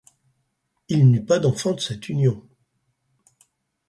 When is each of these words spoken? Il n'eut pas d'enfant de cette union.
Il 0.89 1.11
n'eut 1.11 1.23
pas 1.23 1.37
d'enfant 1.37 1.73
de 1.73 1.79
cette 1.79 2.09
union. 2.09 2.41